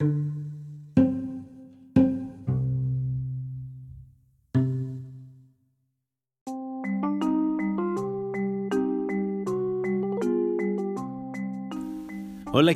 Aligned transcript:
Hola, 0.00 0.06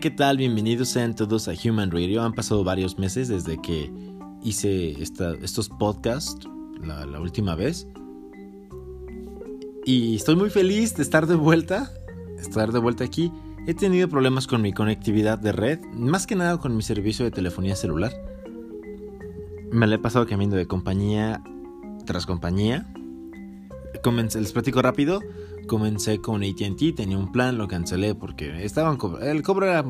¿qué 0.00 0.10
tal? 0.10 0.38
Bienvenidos 0.38 0.88
sean 0.88 1.14
todos 1.14 1.46
a 1.46 1.52
Human 1.52 1.92
Radio. 1.92 2.22
Han 2.22 2.32
pasado 2.32 2.64
varios 2.64 2.98
meses 2.98 3.28
desde 3.28 3.62
que 3.62 3.92
hice 4.42 5.00
estos 5.00 5.68
podcasts 5.68 6.48
la, 6.82 7.06
la, 7.06 7.20
última 7.20 7.54
vez. 7.54 7.86
Y 9.84 10.16
estoy 10.16 10.34
muy 10.34 10.50
feliz 10.50 10.96
de 10.96 11.04
estar 11.04 11.28
de 11.28 11.36
vuelta. 11.36 11.88
Estar 12.36 12.72
de 12.72 12.80
vuelta 12.80 13.04
aquí. 13.04 13.30
He 13.64 13.74
tenido 13.74 14.08
problemas 14.08 14.48
con 14.48 14.60
mi 14.60 14.72
conectividad 14.72 15.38
de 15.38 15.52
red. 15.52 15.78
Más 15.94 16.26
que 16.26 16.34
nada 16.34 16.58
con 16.58 16.76
mi 16.76 16.82
servicio 16.82 17.24
de 17.24 17.30
telefonía 17.30 17.76
celular. 17.76 18.12
Me 19.70 19.86
la 19.86 19.94
he 19.94 19.98
pasado 20.00 20.26
cambiando 20.26 20.56
de 20.56 20.66
compañía 20.66 21.40
tras 22.04 22.26
compañía. 22.26 22.92
Comencé, 24.02 24.40
les 24.40 24.52
platico 24.52 24.82
rápido. 24.82 25.20
Comencé 25.68 26.20
con 26.20 26.42
ATT, 26.42 26.96
tenía 26.96 27.16
un 27.16 27.30
plan, 27.30 27.56
lo 27.56 27.68
cancelé 27.68 28.16
porque 28.16 28.64
estaban 28.64 28.98
el 29.22 29.42
cobro 29.42 29.66
era 29.66 29.84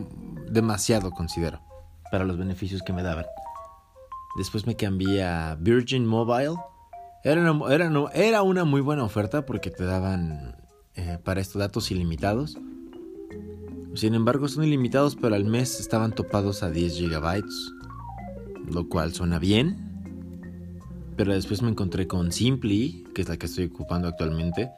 demasiado, 0.51 1.11
considero, 1.11 1.63
para 2.11 2.27
los 2.27 2.37
beneficios 2.37 2.83
que 2.83 2.93
me 2.93 3.03
daban. 3.03 3.25
Después 4.37 4.67
me 4.67 4.77
cambié 4.77 5.25
a 5.25 5.57
Virgin 5.59 6.05
Mobile. 6.05 6.57
Era 7.25 7.51
una, 7.51 7.75
era, 7.75 7.91
era 8.13 8.43
una 8.43 8.67
muy 8.67 8.83
buena 8.83 9.03
oferta 9.03 9.47
porque 9.47 9.71
te 9.71 9.85
daban 9.85 10.57
eh, 10.95 11.17
para 11.25 11.41
estos 11.41 11.59
datos 11.59 11.91
ilimitados. 11.91 12.59
Sin 13.95 14.15
embargo, 14.15 14.49
son 14.49 14.65
ilimitados, 14.65 15.17
pero 15.17 15.35
al 15.35 15.45
mes 15.45 15.79
estaban 15.81 16.13
topados 16.13 16.63
a 16.63 16.71
10 16.71 16.95
gigabytes, 16.95 17.73
lo 18.71 18.89
cual 18.89 19.13
suena 19.13 19.39
bien. 19.39 19.77
Pero 21.17 21.35
después 21.35 21.63
me 21.63 21.71
encontré 21.71 22.07
con 22.07 22.33
Simply, 22.33 23.05
que 23.15 23.23
es 23.23 23.29
la 23.29 23.37
que 23.37 23.47
estoy 23.47 23.67
ocupando 23.67 24.09
actualmente, 24.09 24.71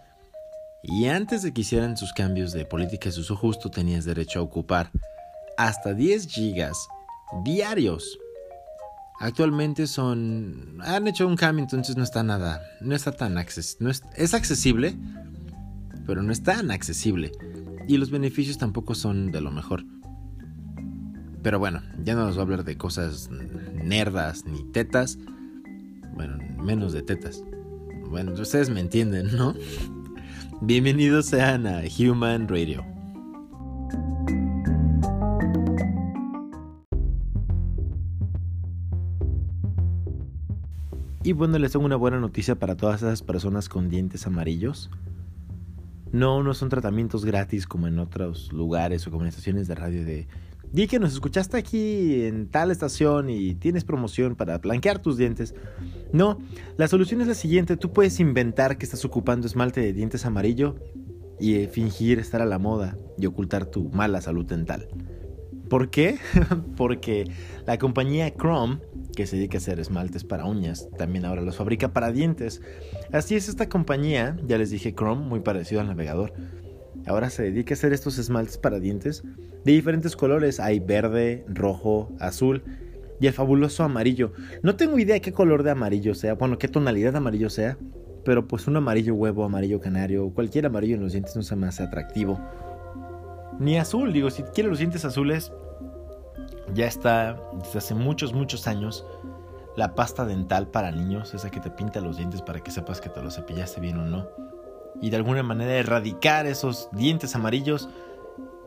y 0.83 1.07
antes 1.07 1.43
de 1.43 1.55
que 1.55 1.63
hicieran 1.63 1.97
sus 1.97 2.13
cambios 2.13 2.53
de 2.53 2.67
política 2.67 3.09
de 3.09 3.21
uso 3.21 3.37
justo, 3.37 3.71
tenías 3.71 4.05
derecho 4.05 4.41
a 4.41 4.43
ocupar 4.43 4.91
hasta 5.57 5.95
10 5.95 6.27
gigas 6.27 6.89
diarios. 7.43 8.19
Actualmente 9.21 9.87
son. 9.87 10.79
Han 10.83 11.07
hecho 11.07 11.27
un 11.27 11.37
cambio, 11.37 11.63
entonces 11.65 11.97
no 11.97 12.03
está 12.03 12.23
nada. 12.23 12.63
No 12.81 12.95
está 12.95 13.13
tan 13.13 13.39
accesible. 13.39 13.85
No 13.85 13.91
es, 13.91 14.03
es 14.17 14.35
accesible, 14.35 14.95
pero 16.07 16.23
no 16.23 16.33
es 16.33 16.43
tan 16.43 16.71
accesible. 16.71 17.33
Y 17.87 17.99
los 17.99 18.11
beneficios 18.11 18.59
tampoco 18.59 18.95
son 18.95 19.31
de 19.31 19.41
lo 19.41 19.51
mejor. 19.51 19.85
Pero 21.43 21.59
bueno, 21.59 21.83
ya 22.03 22.15
no 22.15 22.25
nos 22.25 22.37
va 22.37 22.41
a 22.41 22.45
hablar 22.45 22.65
de 22.65 22.79
cosas 22.79 23.29
nerdas 23.75 24.47
ni 24.47 24.65
tetas. 24.73 25.19
Bueno, 26.15 26.39
menos 26.63 26.93
de 26.93 27.03
tetas. 27.03 27.45
Bueno, 28.09 28.33
ustedes 28.33 28.71
me 28.71 28.81
entienden, 28.81 29.37
¿no? 29.37 29.55
Bienvenidos 30.63 31.27
sean 31.27 31.67
a 31.67 31.83
Human 31.99 32.49
Radio. 32.49 32.85
Y 41.23 41.33
bueno, 41.33 41.59
les 41.59 41.73
tengo 41.73 41.85
una 41.85 41.97
buena 41.97 42.21
noticia 42.21 42.55
para 42.55 42.77
todas 42.77 43.03
esas 43.03 43.23
personas 43.23 43.69
con 43.69 43.89
dientes 43.89 44.27
amarillos. 44.27 44.91
No, 46.15 46.45
no 46.45 46.55
son 46.55 46.69
tratamientos 46.69 47.25
gratis 47.25 47.67
como 47.67 47.89
en 47.89 47.99
otros 47.99 48.53
lugares 48.53 49.05
o 49.05 49.11
como 49.11 49.25
en 49.25 49.31
estaciones 49.31 49.67
de 49.67 49.75
radio 49.75 50.05
de 50.05 50.29
Di 50.71 50.87
que 50.87 51.01
nos 51.01 51.13
escuchaste 51.13 51.57
aquí 51.57 52.23
en 52.23 52.47
tal 52.49 52.71
estación 52.71 53.31
y 53.31 53.57
tienes 53.57 53.83
promoción 53.83 54.37
para 54.37 54.59
blanquear 54.59 55.01
tus 55.01 55.17
dientes. 55.17 55.57
No, 56.13 56.39
la 56.77 56.87
solución 56.87 57.21
es 57.21 57.27
la 57.27 57.35
siguiente. 57.35 57.77
Tú 57.77 57.93
puedes 57.93 58.21
inventar 58.21 58.79
que 58.79 58.85
estás 58.85 59.05
ocupando 59.05 59.49
esmalte 59.49 59.81
de 59.81 59.93
dientes 59.93 60.25
amarillo 60.25 60.77
y 61.41 61.57
eh, 61.57 61.67
fingir 61.67 62.21
estar 62.21 62.41
a 62.41 62.47
la 62.47 62.61
moda 62.61 62.97
y 63.19 63.27
ocultar 63.27 63.67
tu 63.67 63.89
mala 63.91 64.21
salud 64.21 64.47
dental. 64.47 64.87
¿Por 65.69 65.91
qué? 65.91 66.19
Porque 66.77 67.31
la 67.67 67.79
compañía 67.79 68.33
Chrome, 68.35 68.79
que 69.17 69.27
se 69.27 69.37
dedica 69.37 69.59
a 69.59 69.61
hacer 69.61 69.81
esmaltes 69.81 70.25
para 70.25 70.45
uñas, 70.45 70.89
también 70.99 71.25
ahora 71.25 71.43
los 71.43 71.57
fabrica 71.57 71.93
para 71.93 72.13
dientes. 72.13 72.63
Así 73.13 73.35
es 73.35 73.49
esta 73.49 73.69
compañía, 73.69 74.37
ya 74.47 74.59
les 74.59 74.71
dije 74.71 74.95
Chrome, 74.95 75.25
muy 75.25 75.41
parecido 75.41 75.81
al 75.81 75.89
navegador 75.89 76.33
Ahora 77.07 77.29
se 77.29 77.43
dedica 77.43 77.75
a 77.75 77.77
hacer 77.77 77.93
estos 77.93 78.19
esmaltes 78.19 78.57
para 78.57 78.81
dientes 78.81 79.25
de 79.65 79.73
diferentes 79.73 80.17
colores. 80.17 80.59
Hay 80.59 80.81
verde, 80.81 81.45
rojo, 81.49 82.11
azul 82.19 82.63
y 83.21 83.27
el 83.27 83.33
fabuloso 83.33 83.85
amarillo. 83.85 84.33
No 84.63 84.77
tengo 84.77 84.99
idea 84.99 85.21
qué 85.21 85.33
color 85.33 85.63
de 85.63 85.71
amarillo 85.71 86.15
sea, 86.15 86.35
bueno, 86.35 86.59
qué 86.59 86.69
tonalidad 86.69 87.13
de 87.13 87.19
amarillo 87.19 87.51
sea, 87.51 87.77
pero 88.25 88.49
pues 88.49 88.67
un 88.67 88.77
amarillo 88.77 89.15
huevo, 89.15 89.45
amarillo 89.45 89.81
canario, 89.81 90.31
cualquier 90.31 90.67
amarillo 90.67 90.97
en 90.97 91.03
los 91.03 91.13
dientes 91.13 91.37
no 91.37 91.43
sea 91.43 91.59
más 91.59 91.81
atractivo. 91.81 92.41
Ni 93.59 93.79
azul, 93.79 94.13
digo, 94.13 94.31
si 94.31 94.43
quieres 94.43 94.71
los 94.71 94.79
dientes 94.79 95.05
azules, 95.05 95.53
ya 96.75 96.87
está 96.87 97.39
desde 97.63 97.79
hace 97.79 97.95
muchos, 97.95 98.33
muchos 98.33 98.67
años 98.67 99.07
la 99.77 99.95
pasta 99.95 100.25
dental 100.25 100.69
para 100.69 100.91
niños, 100.91 101.35
esa 101.35 101.51
que 101.51 101.61
te 101.61 101.71
pinta 101.71 102.01
los 102.01 102.17
dientes 102.17 102.43
para 102.43 102.61
que 102.61 102.71
sepas 102.71 103.01
que 103.01 103.09
te 103.09 103.23
lo 103.23 103.31
cepillaste 103.31 103.81
bien 103.81 103.99
o 103.99 104.05
no 104.05 104.29
y 105.01 105.11
de 105.11 105.17
alguna 105.17 105.43
manera 105.43 105.75
erradicar 105.75 106.47
esos 106.47 106.89
dientes 106.93 107.35
amarillos 107.35 107.89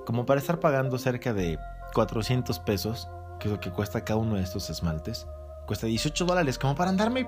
como 0.05 0.25
para 0.25 0.39
estar 0.39 0.59
pagando 0.59 0.97
cerca 0.97 1.33
de 1.33 1.59
400 1.93 2.59
pesos, 2.59 3.09
que 3.39 3.47
es 3.47 3.51
lo 3.51 3.59
que 3.59 3.71
cuesta 3.71 4.03
cada 4.03 4.19
uno 4.19 4.35
de 4.35 4.41
estos 4.41 4.69
esmaltes. 4.69 5.27
Cuesta 5.65 5.87
18 5.87 6.25
dólares, 6.25 6.57
como 6.57 6.75
para 6.75 6.89
andarme... 6.89 7.27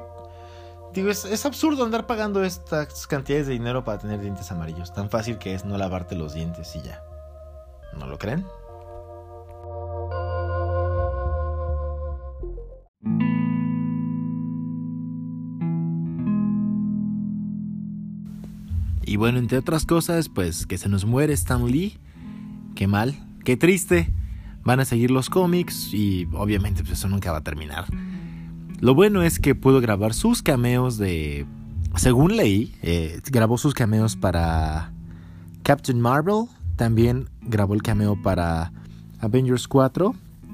Digo, 0.94 1.10
es, 1.10 1.24
es 1.26 1.46
absurdo 1.46 1.84
andar 1.84 2.08
pagando 2.08 2.44
estas 2.44 3.06
cantidades 3.06 3.46
de 3.46 3.54
dinero 3.54 3.84
para 3.84 4.00
tener 4.00 4.22
dientes 4.22 4.52
amarillos. 4.52 4.92
Tan 4.92 5.10
fácil 5.10 5.38
que 5.38 5.54
es 5.54 5.64
no 5.64 5.78
lavarte 5.78 6.16
los 6.16 6.34
dientes 6.34 6.76
y 6.76 6.82
ya. 6.82 7.04
¿No 7.98 8.08
lo 8.08 8.18
creen? 8.18 8.46
Y 19.10 19.16
bueno, 19.16 19.40
entre 19.40 19.58
otras 19.58 19.88
cosas, 19.88 20.30
pues 20.30 20.68
que 20.68 20.78
se 20.78 20.88
nos 20.88 21.06
muere 21.06 21.34
Stan 21.34 21.66
Lee. 21.66 21.98
Qué 22.76 22.86
mal, 22.86 23.16
qué 23.44 23.58
triste. 23.58 24.14
Van 24.64 24.80
a 24.80 24.86
seguir 24.86 25.10
los 25.10 25.32
cómics 25.32 25.94
y 25.96 26.28
obviamente 26.34 26.84
pues 26.84 27.00
eso 27.00 27.10
nunca 27.10 27.32
va 27.32 27.40
a 27.40 27.44
terminar. 27.44 27.86
Lo 28.80 28.94
bueno 28.94 29.24
es 29.24 29.40
que 29.40 29.56
pudo 29.56 29.82
grabar 29.82 30.14
sus 30.14 30.44
cameos 30.44 31.00
de... 31.00 31.48
Según 31.96 32.38
leí, 32.38 32.76
eh, 32.84 33.20
grabó 33.32 33.58
sus 33.58 33.74
cameos 33.74 34.16
para 34.16 34.94
Captain 35.64 36.00
Marvel. 36.00 36.46
También 36.76 37.30
grabó 37.50 37.74
el 37.74 37.82
cameo 37.82 38.22
para 38.22 38.72
Avengers 39.20 39.68
4 39.68 40.14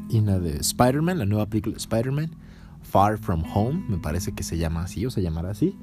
y 0.10 0.22
la 0.22 0.40
de 0.40 0.58
Spider-Man, 0.58 1.20
la 1.20 1.26
nueva 1.26 1.46
película 1.46 1.74
de 1.74 1.80
Spider-Man. 1.80 2.32
Far 2.82 3.18
From 3.18 3.44
Home, 3.54 3.84
me 3.90 3.98
parece 3.98 4.32
que 4.32 4.44
se 4.44 4.58
llama 4.58 4.84
así 4.84 5.06
o 5.06 5.12
se 5.12 5.22
llamará 5.22 5.52
así. 5.52 5.76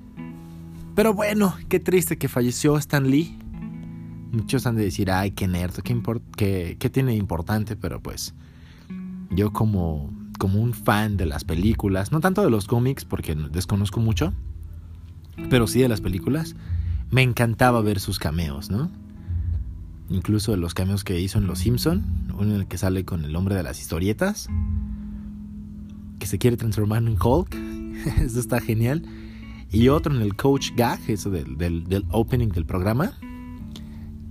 Pero 0.94 1.14
bueno, 1.14 1.54
qué 1.68 1.80
triste 1.80 2.16
que 2.16 2.28
falleció 2.28 2.76
Stan 2.78 3.08
Lee. 3.08 3.38
Muchos 4.30 4.66
han 4.66 4.76
de 4.76 4.84
decir, 4.84 5.10
ay, 5.10 5.32
qué 5.32 5.48
nerd, 5.48 5.74
qué, 6.36 6.90
tiene 6.92 7.14
importante, 7.14 7.76
pero 7.76 8.00
pues 8.00 8.34
yo 9.30 9.52
como, 9.52 10.10
como 10.38 10.60
un 10.60 10.72
fan 10.72 11.16
de 11.16 11.26
las 11.26 11.44
películas, 11.44 12.12
no 12.12 12.20
tanto 12.20 12.42
de 12.42 12.50
los 12.50 12.66
cómics 12.66 13.04
porque 13.04 13.34
desconozco 13.34 14.00
mucho, 14.00 14.32
pero 15.50 15.66
sí 15.66 15.80
de 15.80 15.88
las 15.88 16.00
películas, 16.00 16.56
me 17.10 17.22
encantaba 17.22 17.82
ver 17.82 18.00
sus 18.00 18.18
cameos, 18.18 18.70
¿no? 18.70 18.90
Incluso 20.12 20.52
de 20.52 20.58
los 20.58 20.74
cameos 20.74 21.04
que 21.04 21.18
hizo 21.20 21.38
en 21.38 21.46
Los 21.46 21.60
Simpson, 21.60 22.04
uno 22.38 22.54
en 22.54 22.60
el 22.60 22.66
que 22.66 22.78
sale 22.78 23.04
con 23.04 23.24
el 23.24 23.34
hombre 23.34 23.54
de 23.54 23.62
las 23.62 23.80
historietas, 23.80 24.48
que 26.18 26.26
se 26.26 26.38
quiere 26.38 26.56
transformar 26.56 27.02
en 27.02 27.16
Hulk, 27.20 27.54
eso 28.22 28.38
está 28.38 28.60
genial 28.60 29.02
y 29.72 29.88
otro 29.88 30.14
en 30.14 30.20
el 30.20 30.36
Coach 30.36 30.72
Gag, 30.76 31.00
eso 31.08 31.30
del, 31.30 32.04
opening 32.10 32.48
del 32.48 32.66
programa, 32.66 33.14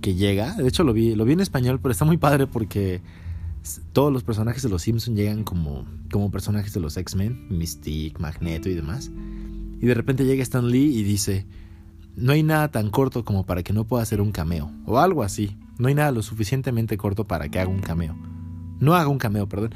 que 0.00 0.14
llega. 0.14 0.54
De 0.54 0.68
hecho, 0.68 0.84
lo 0.84 0.92
vi, 0.92 1.16
lo 1.16 1.24
vi 1.24 1.32
en 1.32 1.40
español, 1.40 1.80
pero 1.82 1.90
está 1.90 2.04
muy 2.04 2.16
padre 2.16 2.46
porque 2.46 3.02
todos 3.92 4.12
los 4.12 4.22
personajes 4.22 4.62
de 4.62 4.68
los 4.68 4.82
Simpsons 4.82 5.16
llegan 5.16 5.42
como, 5.42 5.84
como 6.12 6.30
personajes 6.30 6.72
de 6.72 6.80
los 6.80 6.96
X-Men, 6.96 7.48
Mystique, 7.50 8.20
Magneto 8.20 8.68
y 8.68 8.74
demás. 8.74 9.10
Y 9.80 9.86
de 9.86 9.94
repente 9.94 10.24
llega 10.24 10.44
Stan 10.44 10.68
Lee 10.68 10.96
y 10.96 11.02
dice: 11.02 11.44
No 12.14 12.32
hay 12.32 12.44
nada 12.44 12.70
tan 12.70 12.90
corto 12.90 13.24
como 13.24 13.44
para 13.44 13.64
que 13.64 13.72
no 13.72 13.84
pueda 13.84 14.04
hacer 14.04 14.20
un 14.20 14.30
cameo. 14.30 14.70
O 14.86 15.00
algo 15.00 15.24
así. 15.24 15.56
No 15.78 15.88
hay 15.88 15.94
nada 15.94 16.12
lo 16.12 16.22
suficientemente 16.22 16.96
corto 16.96 17.24
para 17.24 17.48
que 17.48 17.58
haga 17.58 17.70
un 17.70 17.80
cameo. 17.80 18.16
No 18.80 18.94
haga 18.94 19.08
un 19.08 19.18
cameo, 19.18 19.48
perdón. 19.48 19.74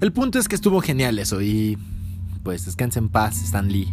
El 0.00 0.12
punto 0.12 0.38
es 0.38 0.48
que 0.48 0.54
estuvo 0.54 0.80
genial 0.80 1.18
eso 1.18 1.40
y 1.42 1.78
pues 2.42 2.64
descanse 2.64 2.98
en 2.98 3.08
paz, 3.08 3.42
Stan 3.42 3.70
Lee 3.70 3.92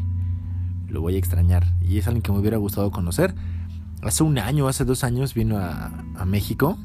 lo 0.94 1.02
voy 1.02 1.16
a 1.16 1.18
extrañar. 1.18 1.66
Y 1.82 1.98
es 1.98 2.08
alguien 2.08 2.22
que 2.22 2.32
me 2.32 2.38
hubiera 2.38 2.58
gustado 2.58 2.92
conocer. 2.92 3.34
Hace 4.02 4.24
un 4.24 4.38
año, 4.38 4.68
hace 4.68 4.86
dos 4.86 5.04
años 5.04 5.34
vino 5.34 5.58
a, 5.58 5.90
México 6.26 6.78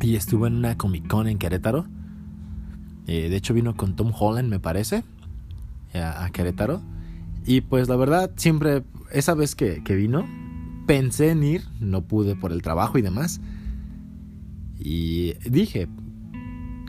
y 0.00 0.14
estuvo 0.14 0.46
en 0.46 0.54
una 0.54 0.76
Comic 0.76 1.08
Con 1.08 1.26
en 1.26 1.38
Querétaro. 1.38 1.86
Eh, 3.06 3.28
de 3.30 3.36
hecho 3.36 3.54
vino 3.54 3.74
con 3.76 3.96
Tom 3.96 4.12
Holland, 4.16 4.48
me 4.48 4.60
parece, 4.60 5.02
a, 5.94 6.28
Querétaro. 6.30 6.82
Y 7.46 7.62
pues 7.62 7.88
la 7.88 7.96
verdad, 7.96 8.30
siempre, 8.36 8.84
esa 9.10 9.34
vez 9.34 9.54
que, 9.54 9.82
que 9.82 9.94
vino, 9.96 10.26
pensé 10.88 11.28
en 11.28 11.44
ir, 11.44 11.64
no 11.80 12.06
pude 12.08 12.34
por 12.34 12.50
el 12.50 12.62
trabajo 12.62 12.96
y 12.96 13.02
demás. 13.02 13.42
Y 14.78 15.34
dije, 15.48 15.86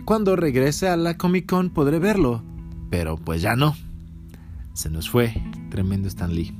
cuando 0.05 0.37
regrese 0.37 0.87
a 0.87 0.95
la 0.95 1.17
Comic 1.17 1.47
Con 1.47 1.69
podré 1.69 1.99
verlo. 1.99 2.41
Pero 2.89 3.17
pues 3.17 3.41
ya 3.41 3.57
no. 3.57 3.75
Se 4.73 4.89
nos 4.89 5.09
fue. 5.09 5.33
Tremendo 5.69 6.07
Stan 6.07 6.33
Lee. 6.33 6.55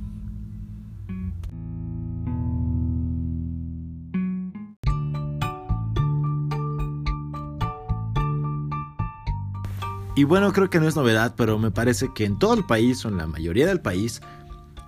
Y 10.14 10.24
bueno, 10.24 10.52
creo 10.52 10.68
que 10.68 10.78
no 10.78 10.86
es 10.86 10.94
novedad, 10.94 11.34
pero 11.38 11.58
me 11.58 11.70
parece 11.70 12.12
que 12.14 12.26
en 12.26 12.38
todo 12.38 12.52
el 12.52 12.66
país, 12.66 13.02
o 13.06 13.08
en 13.08 13.16
la 13.16 13.26
mayoría 13.26 13.66
del 13.66 13.80
país, 13.80 14.20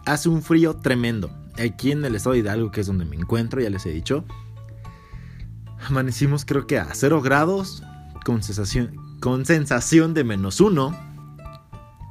hace 0.05 0.29
un 0.29 0.43
frío 0.43 0.77
tremendo. 0.77 1.42
Aquí 1.59 1.93
en 1.93 2.05
el 2.05 2.15
estado 2.15 2.33
de 2.35 2.41
Hidalgo, 2.41 2.71
que 2.71 2.81
es 2.81 2.87
donde 2.87 3.05
me 3.05 3.17
encuentro, 3.17 3.61
ya 3.61 3.71
les 3.71 3.85
he 3.87 3.91
dicho, 3.91 4.25
amanecimos 5.87 6.45
creo 6.45 6.67
que 6.67 6.79
a 6.79 6.89
0 6.93 7.21
grados, 7.21 7.83
con 8.25 8.43
sensación, 8.43 8.97
con 9.21 9.45
sensación 9.45 10.15
de 10.15 10.25
menos 10.25 10.61
1. 10.61 11.13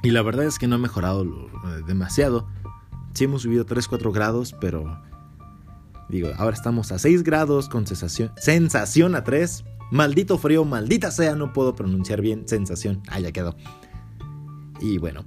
Y 0.03 0.11
la 0.11 0.21
verdad 0.21 0.45
es 0.45 0.59
que 0.59 0.67
no 0.67 0.75
ha 0.75 0.79
mejorado 0.79 1.23
eh, 1.23 1.81
demasiado. 1.87 2.47
Sí 3.13 3.25
hemos 3.25 3.43
subido 3.43 3.65
3-4 3.65 4.11
grados, 4.13 4.55
pero 4.59 5.01
digo, 6.09 6.29
ahora 6.37 6.55
estamos 6.55 6.91
a 6.91 6.99
6 6.99 7.23
grados 7.23 7.69
con 7.69 7.87
sensación, 7.87 8.31
sensación 8.37 9.15
a 9.15 9.23
3. 9.23 9.63
Maldito 9.91 10.37
frío, 10.37 10.63
maldita 10.63 11.11
sea, 11.11 11.35
no 11.35 11.51
puedo 11.51 11.75
pronunciar 11.75 12.21
bien 12.21 12.47
sensación. 12.47 13.01
Ah, 13.09 13.19
ya 13.19 13.31
quedó. 13.31 13.55
Y 14.79 14.97
bueno, 14.97 15.25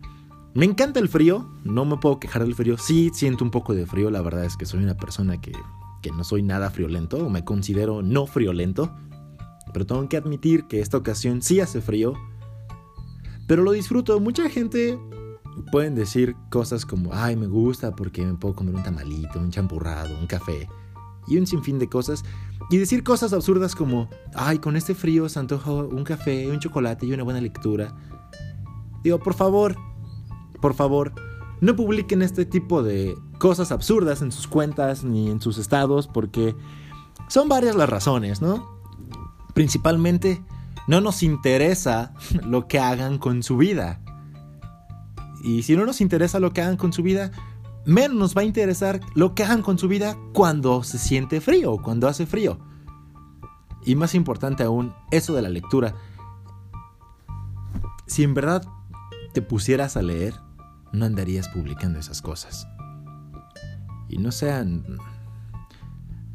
me 0.55 0.65
encanta 0.65 1.01
el 1.01 1.09
frío, 1.09 1.49
no 1.65 1.85
me 1.85 1.97
puedo 1.97 2.21
quejar 2.21 2.45
del 2.45 2.55
frío. 2.55 2.79
Sí 2.79 3.11
siento 3.13 3.45
un 3.45 3.51
poco 3.51 3.75
de 3.75 3.87
frío, 3.87 4.11
la 4.11 4.23
verdad 4.23 4.45
es 4.45 4.57
que 4.57 4.67
soy 4.67 4.85
una 4.85 4.97
persona 4.97 5.41
que, 5.41 5.53
que 6.01 6.13
no 6.13 6.23
soy 6.23 6.43
nada 6.43 6.71
friolento, 6.71 7.19
o 7.19 7.29
me 7.29 7.45
considero 7.45 8.03
no 8.03 8.27
friolento. 8.27 8.95
Pero 9.73 9.85
tengo 9.85 10.09
que 10.09 10.17
admitir 10.17 10.69
que 10.69 10.81
esta 10.81 10.97
ocasión 10.97 11.43
sí 11.43 11.59
hace 11.59 11.81
frío. 11.81 12.15
Pero 13.49 13.65
lo 13.65 13.73
disfruto. 13.73 14.21
Mucha 14.21 14.49
gente 14.49 14.97
pueden 15.73 15.97
decir 15.97 16.37
cosas 16.51 16.87
como, 16.87 17.13
ay, 17.13 17.35
me 17.35 17.49
gusta 17.49 17.95
porque 17.97 18.25
me 18.25 18.35
puedo 18.35 18.55
comer 18.55 18.77
un 18.77 18.83
tamalito, 18.85 19.41
un 19.41 19.51
champurrado, 19.51 20.17
un 20.19 20.29
café 20.29 20.69
y 21.27 21.37
un 21.37 21.49
sinfín 21.49 21.81
de 21.81 21.89
cosas. 21.89 22.23
Y 22.71 22.79
decir 22.79 23.03
cosas 23.03 23.33
absurdas 23.33 23.75
como, 23.75 24.09
ay, 24.35 24.59
con 24.59 24.77
este 24.77 24.95
frío 24.95 25.29
se 25.29 25.41
antoja 25.41 25.73
un 25.73 26.05
café, 26.05 26.49
un 26.49 26.61
chocolate 26.61 27.07
y 27.07 27.13
una 27.13 27.25
buena 27.25 27.41
lectura. 27.41 27.95
Digo, 29.03 29.19
por 29.19 29.35
favor, 29.35 29.77
por 30.65 30.73
favor, 30.73 31.13
no 31.61 31.77
publiquen 31.77 32.23
este 32.23 32.47
tipo 32.47 32.83
de 32.83 33.19
cosas 33.37 33.71
absurdas 33.71 34.23
en 34.23 34.33
sus 34.33 34.49
cuentas 34.49 35.05
ni 35.05 35.31
en 35.31 35.39
sus 35.39 35.59
estados 35.59 36.09
porque 36.09 36.57
son 37.29 37.51
varias 37.51 37.77
las 37.77 37.87
razones, 37.87 38.41
¿no? 38.41 38.81
Principalmente, 39.53 40.43
no 40.89 41.03
nos 41.03 41.23
interesa 41.23 42.15
lo 42.47 42.67
que 42.67 42.79
hagan 42.79 43.19
con 43.19 43.43
su 43.43 43.59
vida. 43.59 44.01
Y 45.43 45.65
si 45.65 45.77
no 45.77 45.85
nos 45.85 46.01
interesa 46.01 46.41
lo 46.41 46.55
que 46.55 46.63
hagan 46.63 46.79
con 46.79 46.95
su 46.95 47.03
vida, 47.03 47.31
menos 47.85 48.17
nos 48.17 48.35
va 48.35 48.41
a 48.41 48.45
interesar 48.45 49.03
lo 49.15 49.35
que 49.35 49.45
hagan 49.45 49.61
con 49.61 49.77
su 49.77 49.87
vida 49.87 50.17
cuando 50.33 50.83
se 50.83 50.97
siente 50.97 51.43
frío, 51.43 51.77
cuando 51.77 52.09
hace 52.09 52.25
frío. 52.25 52.59
Y 53.85 53.97
más 53.97 54.15
importante 54.15 54.63
aún, 54.63 54.95
eso 55.11 55.35
de 55.35 55.43
la 55.43 55.51
lectura. 55.51 55.95
Si 58.07 58.23
en 58.23 58.33
verdad 58.33 58.67
te 59.35 59.43
pusieras 59.43 59.99
a 59.99 60.03
leer, 60.03 60.41
no 60.95 61.05
andarías 61.05 61.49
publicando 61.49 61.99
esas 61.99 62.23
cosas. 62.23 62.67
Y 64.09 64.19
no 64.19 64.33
sean... 64.33 64.85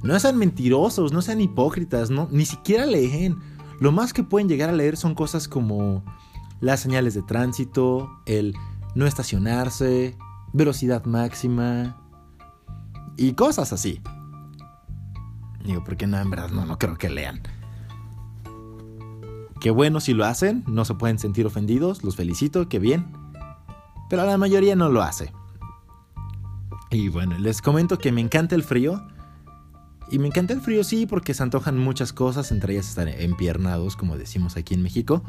No 0.01 0.17
sean 0.17 0.38
mentirosos, 0.38 1.11
no 1.11 1.21
sean 1.21 1.41
hipócritas, 1.41 2.09
no, 2.09 2.29
ni 2.31 2.45
siquiera 2.45 2.85
leen. 2.85 3.38
Lo 3.81 3.91
más 3.91 4.13
que 4.13 4.23
pueden 4.23 4.47
llegar 4.47 4.69
a 4.69 4.73
leer 4.73 4.95
son 4.95 5.13
cosas 5.13 5.50
como 5.50 6.06
las 6.61 6.79
señales 6.79 7.15
de 7.15 7.21
tránsito, 7.21 8.09
el 8.25 8.56
no 8.95 9.06
estacionarse, 9.06 10.17
velocidad 10.53 11.03
máxima 11.03 11.97
y 13.17 13.33
cosas 13.33 13.73
así. 13.73 14.01
Digo, 15.65 15.83
porque 15.83 16.07
no, 16.07 16.17
en 16.17 16.29
verdad 16.29 16.50
no, 16.50 16.65
no 16.65 16.79
creo 16.79 16.97
que 16.97 17.09
lean. 17.09 17.41
Qué 19.59 19.71
bueno 19.71 20.00
si 20.00 20.13
lo 20.13 20.23
hacen, 20.23 20.63
no 20.65 20.85
se 20.85 20.94
pueden 20.94 21.19
sentir 21.19 21.45
ofendidos, 21.45 22.06
los 22.06 22.15
felicito, 22.15 22.69
qué 22.69 22.79
bien. 22.79 23.19
Pero 24.09 24.25
la 24.25 24.38
mayoría 24.38 24.75
no 24.75 24.89
lo 24.89 25.01
hace. 25.01 25.31
Y 26.91 27.09
bueno, 27.09 27.38
les 27.38 27.61
comento 27.61 27.97
que 27.97 28.11
me 28.11 28.21
encanta 28.21 28.56
el 28.56 28.63
frío. 28.63 29.01
Y 30.11 30.17
me 30.17 30.27
encanta 30.27 30.53
el 30.53 30.61
frío 30.61 30.83
sí 30.83 31.06
porque 31.06 31.35
se 31.35 31.44
antojan 31.44 31.77
muchas 31.77 32.13
cosas, 32.13 32.51
entre 32.51 32.73
ellas 32.73 32.89
estar 32.89 33.07
empiernados, 33.07 33.95
como 33.95 34.17
decimos 34.17 34.57
aquí 34.57 34.73
en 34.73 34.81
México. 34.81 35.23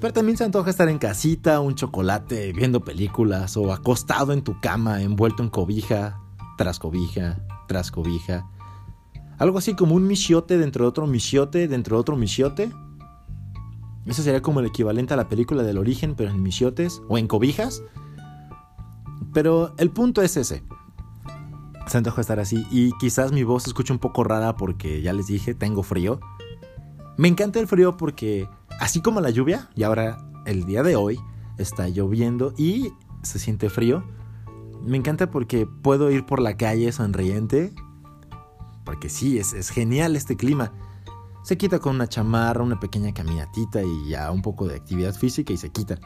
Pero 0.00 0.12
también 0.12 0.36
se 0.36 0.44
antoja 0.44 0.70
estar 0.70 0.88
en 0.88 0.98
casita, 0.98 1.60
un 1.60 1.74
chocolate, 1.74 2.52
viendo 2.52 2.84
películas 2.84 3.56
o 3.56 3.72
acostado 3.72 4.32
en 4.32 4.42
tu 4.42 4.60
cama, 4.60 5.02
envuelto 5.02 5.42
en 5.42 5.48
cobija, 5.48 6.20
tras 6.56 6.78
cobija, 6.78 7.40
tras 7.66 7.90
cobija. 7.90 8.46
Algo 9.38 9.58
así 9.58 9.74
como 9.74 9.94
un 9.94 10.06
michiote 10.06 10.58
dentro 10.58 10.84
de 10.84 10.88
otro 10.88 11.06
michiote, 11.06 11.66
dentro 11.66 11.96
de 11.96 12.00
otro 12.00 12.16
michiote. 12.16 12.70
Eso 14.06 14.22
sería 14.22 14.40
como 14.40 14.60
el 14.60 14.66
equivalente 14.66 15.14
a 15.14 15.16
la 15.16 15.28
película 15.28 15.64
del 15.64 15.78
origen, 15.78 16.14
pero 16.14 16.30
en 16.30 16.42
michiotes 16.42 17.02
o 17.08 17.18
en 17.18 17.26
cobijas. 17.26 17.82
Pero 19.34 19.74
el 19.78 19.90
punto 19.90 20.22
es 20.22 20.36
ese. 20.36 20.62
Se 21.88 21.98
antoja 21.98 22.20
estar 22.20 22.40
así 22.40 22.66
y 22.70 22.92
quizás 22.98 23.32
mi 23.32 23.42
voz 23.42 23.64
se 23.64 23.70
escuche 23.70 23.92
un 23.92 23.98
poco 23.98 24.24
rara 24.24 24.56
porque 24.56 25.02
ya 25.02 25.12
les 25.12 25.26
dije, 25.26 25.54
tengo 25.54 25.82
frío. 25.82 26.20
Me 27.16 27.28
encanta 27.28 27.58
el 27.58 27.66
frío 27.66 27.96
porque 27.96 28.48
así 28.78 29.00
como 29.00 29.20
la 29.20 29.30
lluvia, 29.30 29.70
y 29.74 29.82
ahora 29.82 30.18
el 30.46 30.64
día 30.64 30.82
de 30.82 30.96
hoy 30.96 31.18
está 31.58 31.88
lloviendo 31.88 32.54
y 32.56 32.92
se 33.22 33.38
siente 33.38 33.70
frío, 33.70 34.04
me 34.84 34.96
encanta 34.96 35.30
porque 35.30 35.66
puedo 35.66 36.10
ir 36.10 36.26
por 36.26 36.40
la 36.40 36.56
calle 36.56 36.92
sonriente, 36.92 37.72
porque 38.84 39.08
sí, 39.08 39.38
es 39.38 39.70
genial 39.70 40.14
este 40.14 40.36
clima. 40.36 40.72
Se 41.46 41.56
quita 41.56 41.78
con 41.78 41.94
una 41.94 42.08
chamarra, 42.08 42.64
una 42.64 42.80
pequeña 42.80 43.14
caminatita 43.14 43.80
y 43.80 44.08
ya 44.08 44.32
un 44.32 44.42
poco 44.42 44.66
de 44.66 44.74
actividad 44.74 45.14
física 45.14 45.52
y 45.52 45.56
se 45.56 45.70
quita. 45.70 45.96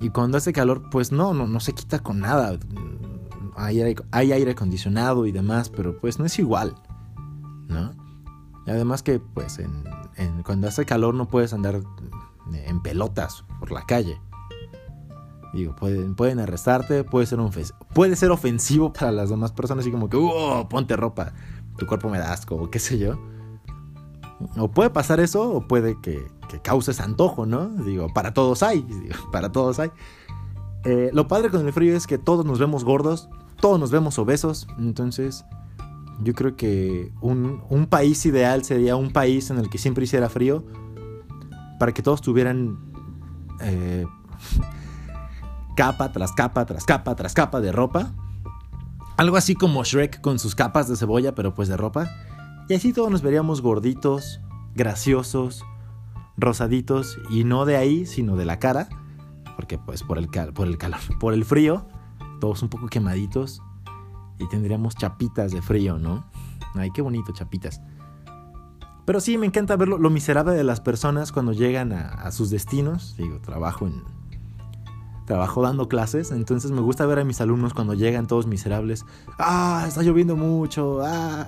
Y 0.00 0.08
cuando 0.08 0.38
hace 0.38 0.52
calor, 0.52 0.90
pues 0.90 1.12
no, 1.12 1.32
no, 1.32 1.46
no 1.46 1.60
se 1.60 1.72
quita 1.72 2.00
con 2.00 2.18
nada. 2.18 2.58
Hay 3.54 3.80
aire, 3.80 4.02
hay 4.10 4.32
aire 4.32 4.50
acondicionado 4.50 5.26
y 5.26 5.30
demás, 5.30 5.70
pero 5.70 6.00
pues 6.00 6.18
no 6.18 6.24
es 6.24 6.36
igual, 6.40 6.74
¿no? 7.68 7.92
Además 8.66 9.04
que 9.04 9.20
pues 9.20 9.60
cuando 10.44 10.66
hace 10.66 10.84
calor 10.84 11.14
no 11.14 11.28
puedes 11.28 11.52
andar 11.52 11.80
en 12.52 12.82
pelotas 12.82 13.44
por 13.60 13.70
la 13.70 13.86
calle. 13.86 14.20
Digo, 15.52 15.76
pueden, 15.76 16.16
pueden 16.16 16.40
arrestarte, 16.40 17.04
puede 17.04 17.26
ser, 17.26 17.38
un, 17.38 17.52
puede 17.94 18.16
ser 18.16 18.32
ofensivo 18.32 18.92
para 18.92 19.12
las 19.12 19.30
demás 19.30 19.52
personas, 19.52 19.84
así 19.84 19.92
como 19.92 20.10
que, 20.10 20.16
oh, 20.16 20.68
ponte 20.68 20.96
ropa, 20.96 21.34
tu 21.78 21.86
cuerpo 21.86 22.08
me 22.08 22.18
da 22.18 22.32
asco, 22.32 22.56
o 22.56 22.68
qué 22.68 22.80
sé 22.80 22.98
yo. 22.98 23.32
O 24.56 24.68
puede 24.68 24.90
pasar 24.90 25.20
eso, 25.20 25.50
o 25.50 25.66
puede 25.66 26.00
que, 26.00 26.26
que 26.48 26.60
causes 26.60 27.00
antojo, 27.00 27.46
¿no? 27.46 27.68
Digo, 27.68 28.08
para 28.12 28.34
todos 28.34 28.62
hay, 28.62 28.86
para 29.32 29.52
todos 29.52 29.78
hay. 29.78 29.90
Eh, 30.84 31.10
lo 31.12 31.28
padre 31.28 31.50
con 31.50 31.66
el 31.66 31.72
frío 31.72 31.96
es 31.96 32.06
que 32.06 32.18
todos 32.18 32.44
nos 32.44 32.58
vemos 32.58 32.84
gordos, 32.84 33.28
todos 33.60 33.80
nos 33.80 33.90
vemos 33.90 34.18
obesos, 34.18 34.66
entonces 34.78 35.44
yo 36.22 36.34
creo 36.34 36.56
que 36.56 37.10
un, 37.20 37.62
un, 37.70 37.86
país 37.86 38.24
ideal 38.26 38.64
sería 38.64 38.94
un 38.94 39.10
país 39.12 39.50
en 39.50 39.58
el 39.58 39.70
que 39.70 39.78
siempre 39.78 40.04
hiciera 40.04 40.28
frío 40.28 40.64
para 41.78 41.92
que 41.92 42.02
todos 42.02 42.20
tuvieran 42.20 42.78
eh, 43.60 44.06
capa 45.76 46.12
tras 46.12 46.32
capa 46.32 46.66
tras 46.66 46.84
capa 46.84 47.14
tras 47.16 47.34
capa 47.34 47.60
de 47.60 47.72
ropa. 47.72 48.12
Algo 49.16 49.36
así 49.36 49.54
como 49.54 49.84
Shrek 49.84 50.20
con 50.20 50.38
sus 50.38 50.54
capas 50.54 50.88
de 50.88 50.96
cebolla, 50.96 51.34
pero 51.34 51.54
pues 51.54 51.68
de 51.68 51.76
ropa. 51.76 52.10
Y 52.68 52.74
así 52.74 52.92
todos 52.92 53.10
nos 53.10 53.22
veríamos 53.22 53.60
gorditos, 53.60 54.40
graciosos, 54.74 55.64
rosaditos 56.36 57.18
y 57.30 57.44
no 57.44 57.64
de 57.64 57.76
ahí, 57.76 58.06
sino 58.06 58.36
de 58.36 58.44
la 58.44 58.58
cara, 58.58 58.88
porque 59.56 59.78
pues 59.78 60.02
por 60.02 60.18
el, 60.18 60.28
por 60.28 60.66
el 60.66 60.78
calor, 60.78 61.00
por 61.20 61.34
el 61.34 61.44
frío, 61.44 61.86
todos 62.40 62.62
un 62.62 62.68
poco 62.68 62.88
quemaditos 62.88 63.62
y 64.38 64.48
tendríamos 64.48 64.96
chapitas 64.96 65.52
de 65.52 65.62
frío, 65.62 65.98
¿no? 65.98 66.24
Ay, 66.74 66.90
qué 66.90 67.02
bonito, 67.02 67.32
chapitas. 67.32 67.80
Pero 69.04 69.20
sí, 69.20 69.36
me 69.36 69.46
encanta 69.46 69.76
ver 69.76 69.88
lo, 69.88 70.10
miserable 70.10 70.54
de 70.54 70.64
las 70.64 70.80
personas 70.80 71.30
cuando 71.30 71.52
llegan 71.52 71.92
a, 71.92 72.30
sus 72.32 72.50
destinos. 72.50 73.14
Digo, 73.18 73.38
trabajo 73.38 73.86
en. 73.86 74.02
Trabajo 75.26 75.62
dando 75.62 75.88
clases, 75.88 76.32
entonces 76.32 76.70
me 76.70 76.80
gusta 76.82 77.06
ver 77.06 77.18
a 77.18 77.24
mis 77.24 77.40
alumnos 77.40 77.72
cuando 77.72 77.94
llegan 77.94 78.26
todos 78.26 78.46
miserables. 78.46 79.06
¡Ah! 79.38 79.84
Está 79.86 80.02
lloviendo 80.02 80.36
mucho. 80.36 81.00
¡Ah! 81.02 81.46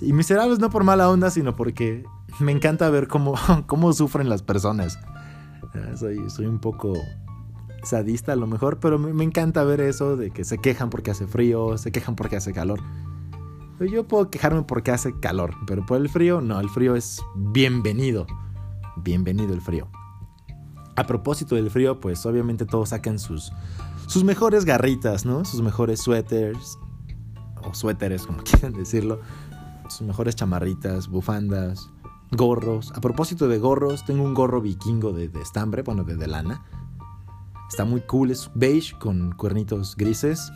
Y 0.00 0.12
miserables 0.12 0.58
no 0.58 0.70
por 0.70 0.84
mala 0.84 1.10
onda, 1.10 1.30
sino 1.30 1.56
porque 1.56 2.04
me 2.40 2.52
encanta 2.52 2.88
ver 2.90 3.08
cómo, 3.08 3.34
cómo 3.66 3.92
sufren 3.92 4.28
las 4.28 4.42
personas. 4.42 4.98
Ah, 5.74 5.96
soy, 5.96 6.30
soy 6.30 6.46
un 6.46 6.58
poco 6.58 6.94
sadista 7.82 8.32
a 8.32 8.36
lo 8.36 8.46
mejor, 8.46 8.78
pero 8.80 8.98
me, 8.98 9.24
encanta 9.24 9.64
ver 9.64 9.80
eso 9.80 10.16
de 10.16 10.30
que 10.30 10.44
se 10.44 10.58
quejan 10.58 10.90
porque 10.90 11.10
hace 11.10 11.26
frío, 11.26 11.78
se 11.78 11.92
quejan 11.92 12.16
porque 12.16 12.36
hace 12.36 12.52
calor. 12.52 12.80
Yo 13.80 14.08
puedo 14.08 14.28
quejarme 14.28 14.62
porque 14.62 14.90
hace 14.90 15.18
calor, 15.20 15.54
pero 15.66 15.86
por 15.86 15.98
el 16.00 16.08
frío, 16.08 16.40
no, 16.40 16.58
el 16.58 16.68
frío 16.68 16.96
es 16.96 17.22
bienvenido. 17.36 18.26
Bienvenido 18.96 19.54
el 19.54 19.60
frío. 19.60 19.88
A 20.96 21.04
propósito 21.04 21.54
del 21.54 21.70
frío, 21.70 22.00
pues 22.00 22.26
obviamente 22.26 22.66
todos 22.66 22.88
sacan 22.88 23.20
sus, 23.20 23.52
sus 24.08 24.24
mejores 24.24 24.64
garritas, 24.64 25.24
¿no? 25.24 25.44
Sus 25.44 25.62
mejores 25.62 26.00
suéteres, 26.00 26.76
o 27.62 27.72
suéteres, 27.72 28.26
como 28.26 28.38
quieran 28.42 28.72
decirlo. 28.72 29.20
Sus 29.88 30.06
mejores 30.06 30.36
chamarritas, 30.36 31.08
bufandas, 31.08 31.90
gorros. 32.30 32.92
A 32.94 33.00
propósito 33.00 33.48
de 33.48 33.58
gorros, 33.58 34.04
tengo 34.04 34.22
un 34.22 34.34
gorro 34.34 34.60
vikingo 34.60 35.12
de, 35.12 35.30
estambre, 35.40 35.82
bueno, 35.82 36.04
de, 36.04 36.26
lana. 36.26 36.62
Está 37.68 37.84
muy 37.84 38.00
cool, 38.02 38.30
es 38.30 38.50
beige 38.54 38.96
con 38.98 39.32
cuernitos 39.32 39.96
grises. 39.96 40.52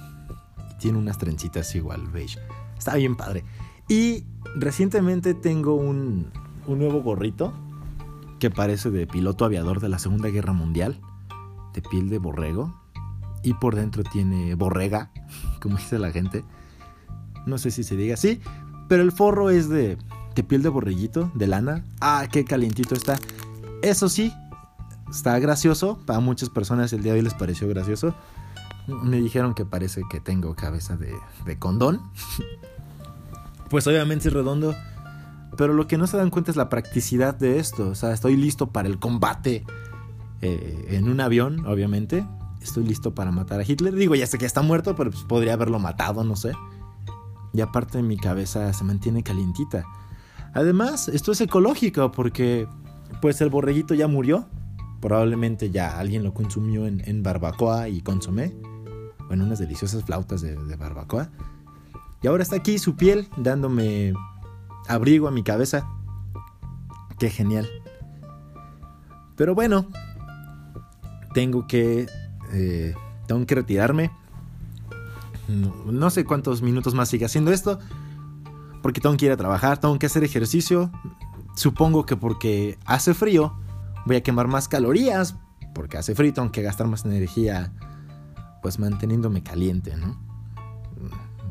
Y 0.71 0.79
tiene 0.79 0.99
unas 0.99 1.19
trencitas 1.19 1.75
igual, 1.75 2.09
beige. 2.09 2.39
Está 2.77 2.95
bien 2.97 3.17
padre. 3.17 3.45
Y 3.89 4.25
recientemente 4.55 5.35
tengo 5.35 5.75
un, 5.75 6.31
un 6.67 6.79
nuevo 6.79 7.03
gorrito 7.03 7.53
que 8.39 8.51
parece 8.51 8.91
de 8.91 9.07
piloto 9.07 9.45
aviador 9.45 9.81
de 9.81 9.89
la 9.89 9.99
Segunda 9.99 10.29
Guerra 10.29 10.53
Mundial, 10.53 11.01
de 11.75 11.83
piel 11.83 12.09
de 12.09 12.19
borrego, 12.19 12.75
y 13.43 13.55
por 13.55 13.77
dentro 13.77 14.03
tiene 14.03 14.55
borrega, 14.55 15.11
como 15.61 15.77
dice 15.77 15.99
la 15.99 16.11
gente. 16.11 16.45
No 17.47 17.59
sé 17.59 17.71
si 17.71 17.83
se 17.83 17.97
diga 17.97 18.15
así, 18.15 18.41
pero 18.89 19.03
el 19.03 19.13
forro 19.13 19.51
es 19.51 19.69
de, 19.69 19.99
de 20.35 20.43
piel 20.45 20.63
de 20.63 20.69
borreguito, 20.69 21.31
de 21.35 21.47
lana. 21.47 21.85
Ah, 22.01 22.27
qué 22.31 22.45
calientito 22.45 22.95
está. 22.95 23.19
Eso 23.83 24.09
sí, 24.09 24.33
está 25.11 25.39
gracioso. 25.39 26.01
Para 26.07 26.21
muchas 26.21 26.51
personas 26.51 26.93
el 26.93 27.03
día 27.03 27.13
de 27.13 27.19
hoy 27.19 27.25
les 27.25 27.35
pareció 27.35 27.69
gracioso. 27.69 28.15
Me 28.87 29.19
dijeron 29.19 29.55
que 29.55 29.65
parece 29.65 30.03
que 30.11 30.21
tengo 30.21 30.55
cabeza 30.55 30.97
de, 30.97 31.15
de 31.45 31.59
condón. 31.59 32.01
pues 33.71 33.87
obviamente 33.87 34.29
es 34.29 34.35
redondo 34.35 34.75
pero 35.57 35.75
lo 35.75 35.87
que 35.87 35.99
no 35.99 36.07
se 36.07 36.17
dan 36.17 36.31
cuenta 36.31 36.51
es 36.51 36.57
la 36.57 36.69
practicidad 36.69 37.35
de 37.35 37.59
esto. 37.59 37.89
O 37.89 37.95
sea, 37.95 38.13
estoy 38.13 38.37
listo 38.37 38.71
para 38.71 38.89
el 38.89 38.99
combate 38.99 39.65
eh, 40.41 40.87
en 40.91 41.09
un 41.09 41.21
avión, 41.21 41.67
obviamente. 41.67 42.27
Estoy 42.61 42.85
listo 42.85 43.15
para 43.15 43.33
matar 43.33 43.61
a 43.61 43.65
Hitler. 43.65 43.95
Digo, 43.95 44.15
ya 44.15 44.27
sé 44.27 44.39
que 44.39 44.47
está 44.47 44.63
muerto, 44.63 44.97
pero 44.97 45.11
pues 45.11 45.25
podría 45.25 45.55
haberlo 45.55 45.79
matado, 45.79 46.25
no 46.25 46.37
sé. 46.37 46.53
Y 47.53 47.61
aparte 47.61 48.03
mi 48.03 48.17
cabeza 48.17 48.73
se 48.73 48.85
mantiene 48.85 49.23
calientita. 49.23 49.85
Además, 50.55 51.09
esto 51.09 51.33
es 51.33 51.41
ecológico 51.41 52.13
porque 52.13 52.67
pues 53.21 53.41
el 53.41 53.51
borreguito 53.51 53.95
ya 53.95 54.09
murió. 54.09 54.47
Probablemente 55.01 55.71
ya 55.71 55.99
alguien 55.99 56.23
lo 56.23 56.33
consumió 56.33 56.87
en, 56.87 57.23
barbacoa 57.23 57.89
y 57.89 58.01
consomé. 58.03 58.55
O 59.29 59.33
en 59.33 59.43
unas 59.43 59.59
deliciosas 59.59 60.05
flautas 60.05 60.41
de 60.43 60.77
barbacoa. 60.77 61.31
Y 62.23 62.29
ahora 62.29 62.45
está 62.45 62.57
aquí 62.57 62.79
su 62.79 62.97
piel 62.97 63.29
dándome 63.37 64.15
abrigo 64.89 65.27
a 65.27 65.33
mi 65.33 65.43
cabeza. 65.43 65.89
Qué 67.19 67.31
genial. 67.31 67.69
Pero 69.37 69.55
bueno, 69.55 69.89
tengo 71.35 71.67
que, 71.67 72.07
eh, 72.53 72.95
tengo 73.27 73.45
que 73.45 73.55
retirarme. 73.57 74.13
No, 75.53 76.11
sé 76.11 76.25
cuántos 76.25 76.63
minutos 76.63 76.95
más 76.95 77.09
sigue 77.09 77.25
haciendo 77.25 77.53
esto. 77.53 77.79
Porque 78.83 79.01
tengo 79.01 79.17
que 79.17 79.27
ir 79.27 79.33
a 79.33 79.37
trabajar, 79.37 79.79
tengo 79.79 79.99
que 79.99 80.07
hacer 80.07 80.25
ejercicio. 80.25 80.91
Supongo 81.55 82.07
que 82.07 82.17
porque 82.17 82.79
hace 82.85 83.15
frío 83.15 83.55
voy 84.07 84.17
a 84.17 84.23
quemar 84.23 84.49
más 84.49 84.69
calorías. 84.69 85.37
Porque 85.75 85.99
hace 85.99 86.15
frío, 86.15 86.33
tengo 86.33 86.51
que 86.53 86.63
gastar 86.63 86.87
más 86.87 87.05
energía 87.05 87.73
pues 88.61 88.79
manteniéndome 88.79 89.43
caliente, 89.43 89.97
¿no? 89.97 90.17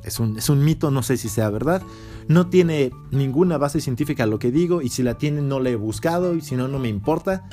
Es 0.03 0.19
un, 0.19 0.37
es 0.37 0.49
un 0.49 0.63
mito, 0.63 0.89
no 0.89 1.03
sé 1.03 1.17
si 1.17 1.29
sea 1.29 1.49
verdad. 1.49 1.83
No 2.27 2.47
tiene 2.47 2.91
ninguna 3.11 3.57
base 3.57 3.81
científica 3.81 4.25
lo 4.25 4.39
que 4.39 4.51
digo 4.51 4.81
y 4.81 4.89
si 4.89 5.03
la 5.03 5.17
tiene 5.17 5.41
no 5.41 5.59
la 5.59 5.69
he 5.69 5.75
buscado 5.75 6.35
y 6.35 6.41
si 6.41 6.55
no, 6.55 6.67
no 6.67 6.79
me 6.79 6.87
importa. 6.87 7.47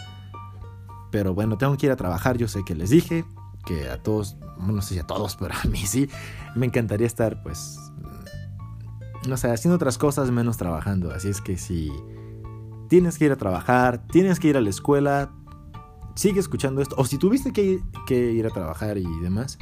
Pero 1.10 1.34
bueno, 1.34 1.58
tengo 1.58 1.76
que 1.76 1.86
ir 1.86 1.92
a 1.92 1.96
trabajar, 1.96 2.38
yo 2.38 2.48
sé 2.48 2.64
que 2.64 2.74
les 2.74 2.90
dije 2.90 3.24
que 3.68 3.90
a 3.90 4.02
todos, 4.02 4.38
no 4.58 4.80
sé 4.80 4.94
si 4.94 5.00
a 5.00 5.06
todos, 5.06 5.36
pero 5.36 5.54
a 5.62 5.68
mí 5.68 5.78
sí, 5.78 6.08
me 6.56 6.64
encantaría 6.64 7.06
estar 7.06 7.42
pues, 7.42 7.78
no 9.28 9.36
sé, 9.36 9.50
haciendo 9.50 9.76
otras 9.76 9.98
cosas 9.98 10.30
menos 10.30 10.56
trabajando. 10.56 11.12
Así 11.12 11.28
es 11.28 11.42
que 11.42 11.58
si 11.58 11.92
tienes 12.88 13.18
que 13.18 13.26
ir 13.26 13.32
a 13.32 13.36
trabajar, 13.36 14.06
tienes 14.06 14.40
que 14.40 14.48
ir 14.48 14.56
a 14.56 14.62
la 14.62 14.70
escuela, 14.70 15.30
sigue 16.14 16.40
escuchando 16.40 16.80
esto. 16.80 16.94
O 16.98 17.04
si 17.04 17.18
tuviste 17.18 17.52
que, 17.52 17.80
que 18.06 18.32
ir 18.32 18.46
a 18.46 18.50
trabajar 18.50 18.96
y 18.96 19.06
demás, 19.20 19.58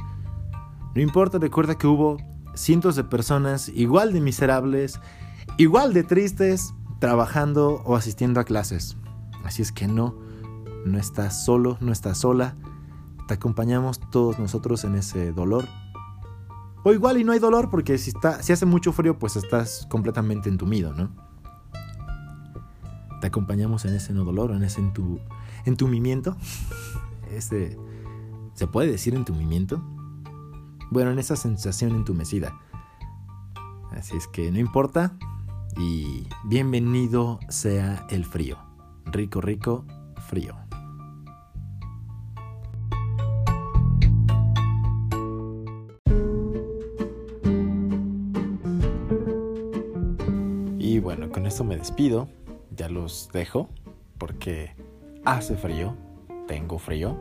no 0.94 1.02
importa, 1.02 1.38
recuerda 1.38 1.76
que 1.76 1.88
hubo 1.88 2.16
cientos 2.54 2.94
de 2.94 3.02
personas 3.02 3.68
igual 3.70 4.12
de 4.12 4.20
miserables, 4.20 5.00
igual 5.58 5.92
de 5.92 6.04
tristes, 6.04 6.74
trabajando 7.00 7.82
o 7.84 7.96
asistiendo 7.96 8.38
a 8.38 8.44
clases. 8.44 8.96
Así 9.44 9.62
es 9.62 9.72
que 9.72 9.88
no, 9.88 10.14
no 10.84 10.96
estás 10.96 11.44
solo, 11.44 11.76
no 11.80 11.90
estás 11.90 12.18
sola. 12.18 12.56
Te 13.26 13.34
acompañamos 13.34 14.00
todos 14.10 14.38
nosotros 14.38 14.84
en 14.84 14.94
ese 14.94 15.32
dolor. 15.32 15.66
O 16.84 16.92
igual 16.92 17.18
y 17.18 17.24
no 17.24 17.32
hay 17.32 17.40
dolor 17.40 17.70
porque 17.70 17.98
si, 17.98 18.10
está, 18.10 18.42
si 18.42 18.52
hace 18.52 18.66
mucho 18.66 18.92
frío 18.92 19.18
pues 19.18 19.34
estás 19.36 19.86
completamente 19.90 20.48
entumido, 20.48 20.92
¿no? 20.92 21.10
Te 23.20 23.26
acompañamos 23.26 23.84
en 23.84 23.94
ese 23.94 24.12
no 24.12 24.24
dolor, 24.24 24.52
en 24.52 24.62
ese 24.62 24.82
entumimiento. 25.64 26.36
Este, 27.28 27.76
¿Se 28.54 28.68
puede 28.68 28.88
decir 28.88 29.16
entumimiento? 29.16 29.82
Bueno, 30.92 31.10
en 31.10 31.18
esa 31.18 31.34
sensación 31.34 31.96
entumecida. 31.96 32.56
Así 33.90 34.16
es 34.16 34.28
que 34.28 34.52
no 34.52 34.58
importa. 34.58 35.18
Y 35.76 36.28
bienvenido 36.44 37.40
sea 37.48 38.06
el 38.10 38.24
frío. 38.24 38.58
Rico, 39.06 39.40
rico, 39.40 39.84
frío. 40.28 40.65
Esto 51.56 51.64
me 51.64 51.78
despido. 51.78 52.28
Ya 52.76 52.90
los 52.90 53.30
dejo 53.32 53.70
porque 54.18 54.74
hace 55.24 55.56
frío. 55.56 55.96
Tengo 56.46 56.78
frío. 56.78 57.16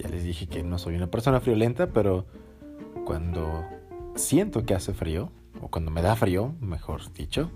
Ya 0.00 0.08
les 0.08 0.24
dije 0.24 0.48
que 0.48 0.64
no 0.64 0.80
soy 0.80 0.96
una 0.96 1.06
persona 1.06 1.38
friolenta, 1.38 1.86
pero 1.92 2.26
cuando 3.04 3.64
siento 4.16 4.66
que 4.66 4.74
hace 4.74 4.92
frío, 4.94 5.30
o 5.60 5.68
cuando 5.68 5.92
me 5.92 6.02
da 6.02 6.16
frío, 6.16 6.56
mejor 6.60 7.12
dicho, 7.12 7.52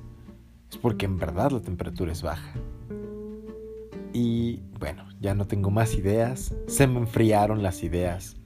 es 0.71 0.77
porque 0.77 1.07
en 1.07 1.19
verdad 1.19 1.51
la 1.51 1.61
temperatura 1.61 2.13
es 2.13 2.23
baja. 2.23 2.53
Y 4.13 4.61
bueno, 4.79 5.09
ya 5.21 5.35
no 5.35 5.49
tengo 5.49 5.73
más 5.73 5.97
ideas, 5.97 6.55
se 6.69 6.87
me 6.87 7.01
enfriaron 7.01 7.65
las 7.65 7.83
ideas, 7.83 8.37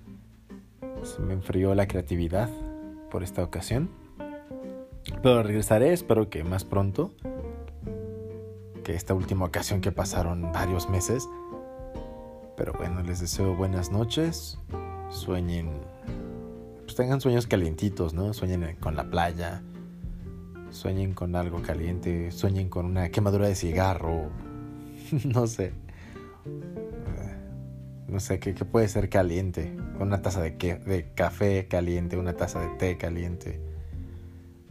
se 1.02 1.20
me 1.20 1.34
enfrió 1.34 1.74
la 1.74 1.86
creatividad 1.86 2.48
por 3.10 3.22
esta 3.22 3.44
ocasión. 3.44 3.90
Pero 5.22 5.42
regresaré, 5.42 5.92
espero 5.92 6.30
que 6.30 6.42
más 6.42 6.64
pronto 6.64 7.12
que 8.82 8.94
esta 8.94 9.14
última 9.14 9.44
ocasión 9.44 9.80
que 9.80 9.92
pasaron 9.92 10.52
varios 10.52 10.88
meses. 10.88 11.28
Pero 12.56 12.72
bueno, 12.74 13.02
les 13.02 13.20
deseo 13.20 13.54
buenas 13.54 13.90
noches, 13.90 14.58
sueñen 15.08 15.70
pues 16.90 16.96
tengan 16.96 17.20
sueños 17.20 17.46
calientitos, 17.46 18.14
¿no? 18.14 18.34
Sueñen 18.34 18.76
con 18.80 18.96
la 18.96 19.08
playa, 19.08 19.62
sueñen 20.70 21.14
con 21.14 21.36
algo 21.36 21.62
caliente, 21.62 22.32
sueñen 22.32 22.68
con 22.68 22.84
una 22.84 23.10
quemadura 23.10 23.46
de 23.46 23.54
cigarro, 23.54 24.28
no 25.24 25.46
sé. 25.46 25.72
No 28.08 28.18
sé, 28.18 28.40
¿qué, 28.40 28.52
puede 28.64 28.88
ser 28.88 29.08
caliente? 29.08 29.72
Una 30.00 30.20
taza 30.20 30.42
de, 30.42 30.50
de 30.50 31.12
café 31.14 31.68
caliente, 31.68 32.16
una 32.16 32.32
taza 32.32 32.58
de 32.58 32.70
té 32.70 32.98
caliente. 32.98 33.60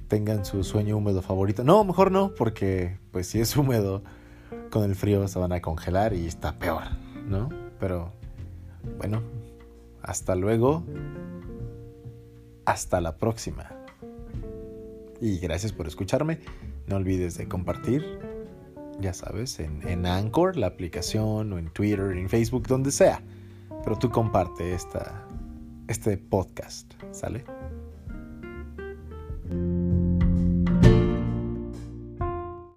Tengan 0.10 0.44
su 0.44 0.66
sueño 0.66 0.98
húmedo 0.98 1.22
favorito. 1.22 1.64
No, 1.64 1.86
mejor 1.86 2.12
no, 2.12 2.34
porque 2.36 3.00
pues 3.12 3.28
si 3.28 3.40
es 3.40 3.56
húmedo, 3.56 4.04
con 4.70 4.84
el 4.84 4.96
frío 4.96 5.28
se 5.28 5.40
van 5.40 5.54
a 5.54 5.62
congelar 5.62 6.14
y 6.14 6.26
está 6.28 6.60
peor, 6.60 6.84
¿no? 7.28 7.50
Pero 7.80 8.12
bueno, 8.98 9.22
hasta 10.02 10.36
luego 10.36 10.84
hasta 12.70 13.02
la 13.02 13.18
próxima. 13.18 13.72
Y 15.20 15.40
gracias 15.40 15.74
por 15.74 15.88
escucharme. 15.88 16.40
No 16.88 16.98
olvides 16.98 17.38
de 17.38 17.48
compartir, 17.48 18.20
ya 19.00 19.14
sabes, 19.14 19.60
en, 19.60 19.88
en 19.88 20.06
Anchor, 20.06 20.56
la 20.56 20.68
aplicación, 20.68 21.54
o 21.54 21.58
en 21.58 21.70
Twitter, 21.72 22.12
en 22.16 22.30
Facebook, 22.30 22.68
donde 22.68 22.92
sea. 22.92 23.24
Pero 23.84 23.98
tú 23.98 24.10
comparte 24.10 24.74
esta, 24.74 25.28
este 25.88 26.18
podcast, 26.18 26.94
¿sale? 27.12 27.44